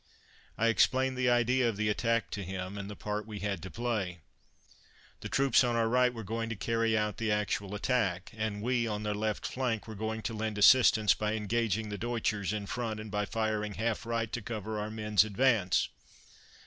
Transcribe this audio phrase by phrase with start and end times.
[0.57, 3.69] I explained the idea of the attack to him, and the part we had to
[3.69, 4.17] play.
[5.19, 8.87] The troops on our right were going to carry out the actual attack, and we,
[8.87, 12.99] on their left flank, were going to lend assistance by engaging the Deutschers in front
[12.99, 15.89] and by firing half right to cover our men's advance.